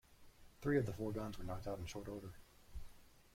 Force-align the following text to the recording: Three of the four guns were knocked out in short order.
Three 0.63 0.79
of 0.79 0.87
the 0.87 0.93
four 0.93 1.11
guns 1.11 1.37
were 1.37 1.43
knocked 1.43 1.67
out 1.67 1.77
in 1.77 1.85
short 1.85 2.07
order. 2.07 2.33